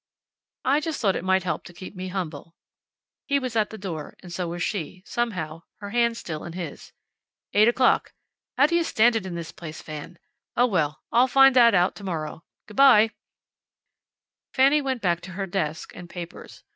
[0.65, 2.55] "I just thought it might help to keep me humble."
[3.27, 6.91] He was at the door, and so was she, somehow, her hand still in his.
[7.53, 8.11] "Eight o'clock.
[8.57, 10.17] How do you stand it in this place, Fan?
[10.57, 12.43] Oh, well I'll find that out to morrow.
[12.65, 13.11] Good by."
[14.55, 16.63] Fanny went back to her desk and papers.